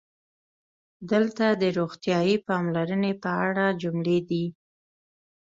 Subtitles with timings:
[1.11, 4.45] دلته د "روغتیايي پاملرنې" په اړه جملې دي: